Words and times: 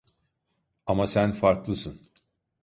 Ama 0.85 1.07
sen 1.07 1.31
farklısın. 1.31 2.01